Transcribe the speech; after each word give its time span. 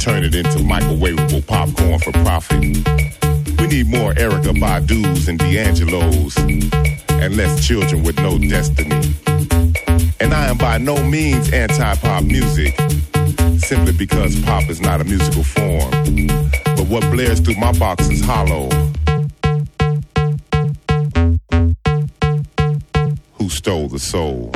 turn 0.00 0.24
it 0.24 0.34
into 0.34 0.58
microwavable 0.60 1.46
popcorn 1.46 1.98
for 1.98 2.10
profit. 2.24 2.58
We 3.60 3.66
need 3.66 3.86
more 3.88 4.14
Erykah 4.14 4.58
Badu's 4.58 5.28
and 5.28 5.38
D'Angelo's, 5.38 6.34
and 6.38 7.36
less 7.36 7.66
children 7.66 8.02
with 8.02 8.16
no 8.16 8.38
destiny. 8.38 9.14
And 10.20 10.32
I 10.32 10.48
am 10.48 10.56
by 10.56 10.78
no 10.78 11.02
means 11.04 11.52
anti-pop 11.52 12.24
music, 12.24 12.74
simply 13.58 13.92
because 13.92 14.40
pop 14.40 14.70
is 14.70 14.80
not 14.80 15.02
a 15.02 15.04
musical 15.04 15.44
form. 15.44 15.90
But 16.64 16.86
what 16.88 17.02
blares 17.10 17.40
through 17.40 17.56
my 17.56 17.72
box 17.72 18.08
is 18.08 18.24
hollow. 18.24 18.70
Who 23.34 23.50
stole 23.50 23.88
the 23.88 23.98
soul? 23.98 24.50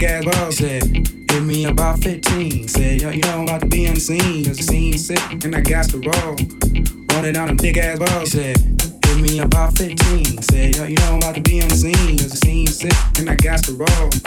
big 0.00 0.08
ass 0.08 0.24
bug 0.24 0.52
said, 0.52 0.82
hit 1.30 1.42
me 1.42 1.66
about 1.66 1.98
15. 1.98 2.68
Said, 2.68 3.02
yo, 3.02 3.10
you 3.10 3.20
know 3.20 3.38
I'm 3.38 3.42
about 3.42 3.60
to 3.60 3.66
be 3.66 3.86
on 3.86 3.94
the 3.94 4.00
scene, 4.00 4.44
cause 4.46 4.56
the 4.56 4.62
scene's 4.62 5.06
sick, 5.06 5.44
and 5.44 5.54
I 5.54 5.60
got 5.60 5.90
to 5.90 5.98
roll. 5.98 6.36
Run 7.12 7.24
it 7.26 7.36
on 7.36 7.50
a 7.50 7.54
big 7.54 7.76
ass 7.76 7.98
bug 7.98 8.26
said, 8.26 8.56
hit 9.04 9.20
me 9.20 9.40
about 9.40 9.76
15. 9.76 10.42
Said, 10.42 10.76
yo, 10.76 10.84
you 10.84 10.96
know 10.96 11.12
I'm 11.12 11.16
about 11.18 11.34
to 11.34 11.42
be 11.42 11.60
on 11.60 11.68
the 11.68 11.74
scene, 11.74 12.16
cause 12.16 12.30
the 12.30 12.36
scene's 12.36 12.78
sick, 12.78 12.94
and 13.18 13.28
I 13.28 13.34
got 13.34 13.62
to 13.64 13.74
roll. 13.74 14.19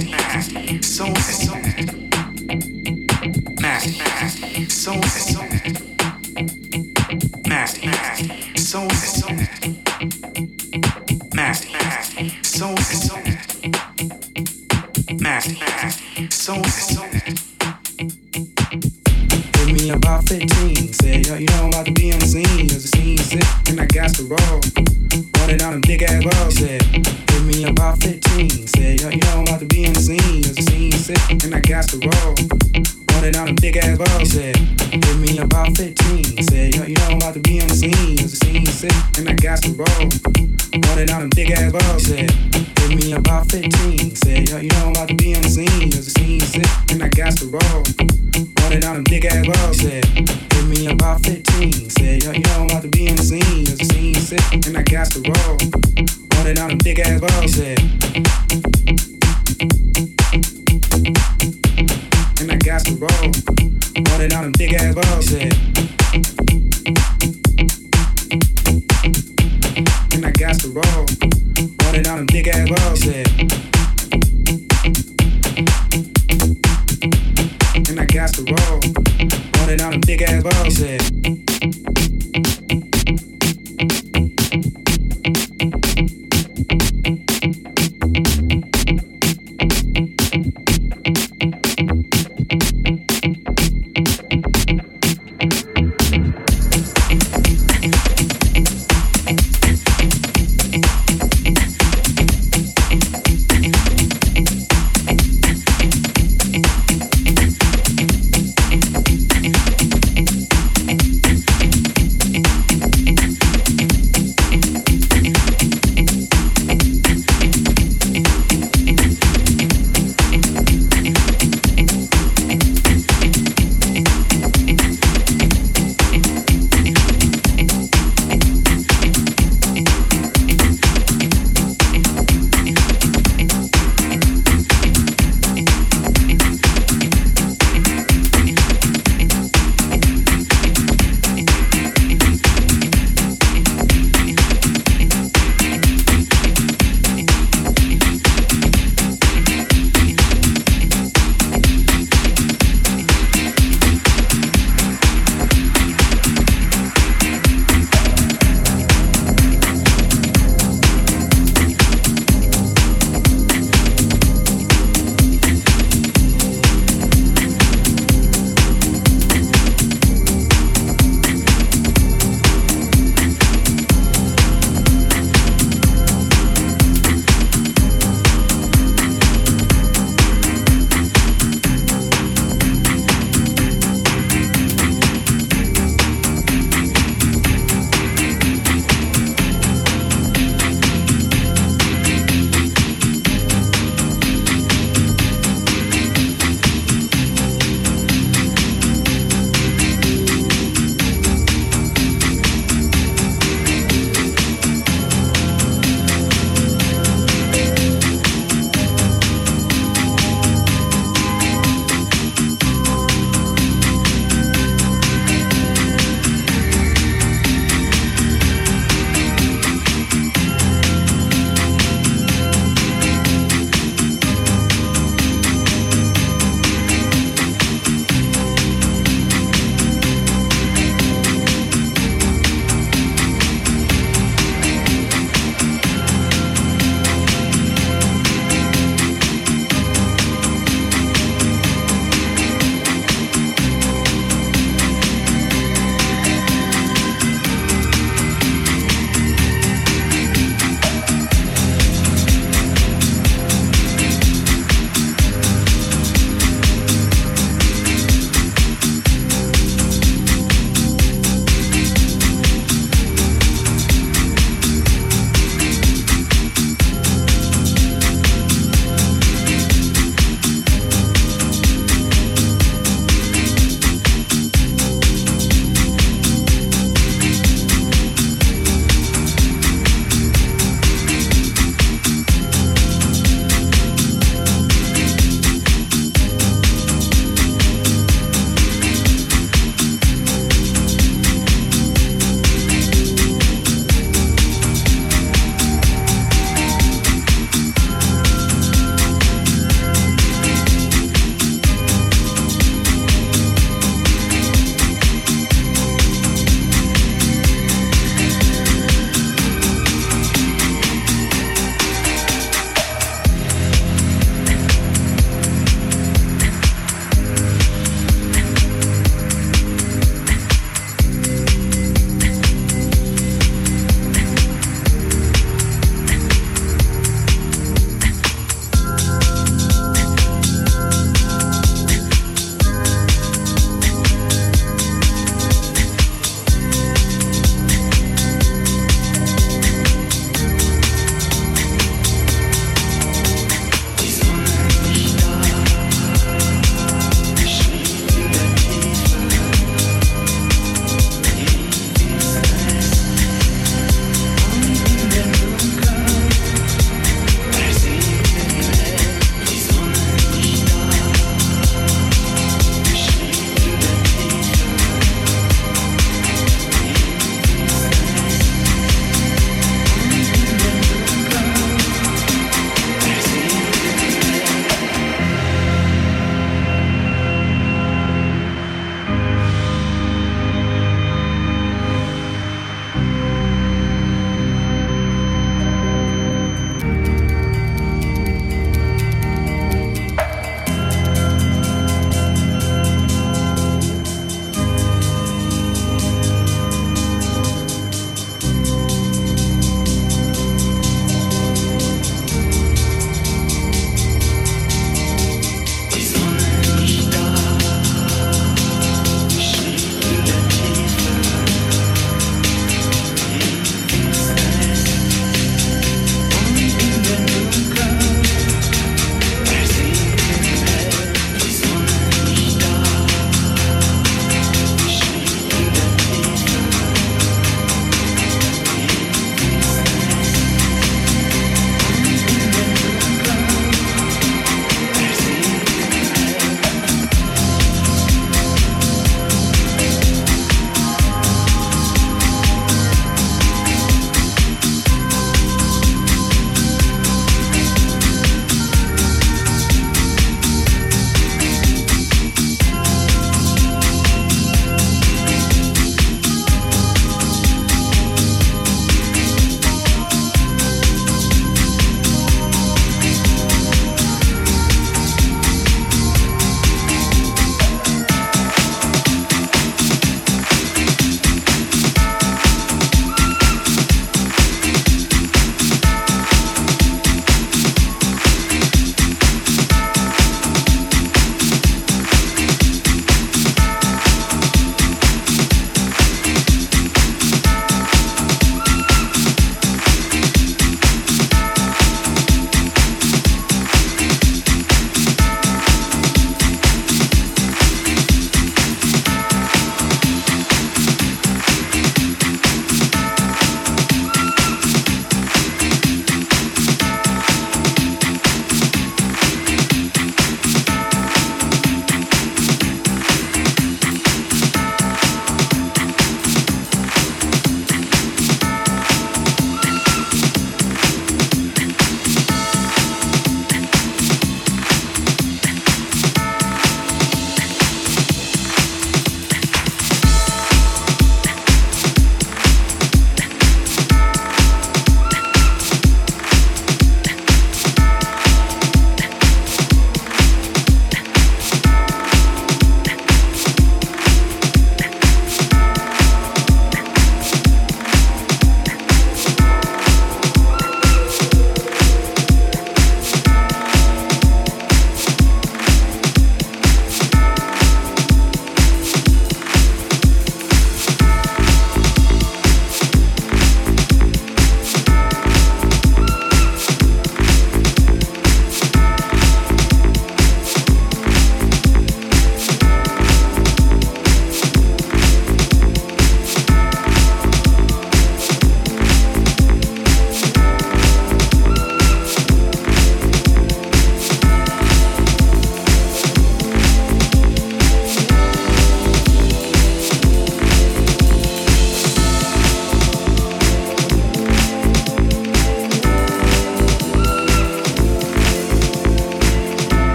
back. 0.00 0.84
So, 0.84 1.12
so 1.14 1.61